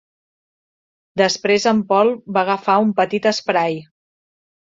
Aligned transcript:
Després 1.21 1.67
en 1.73 1.83
Paul 1.91 2.09
va 2.37 2.43
agafar 2.45 2.79
un 2.87 2.95
petit 3.01 3.31
esprai. 3.35 3.77